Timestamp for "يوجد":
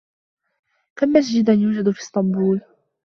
1.53-1.89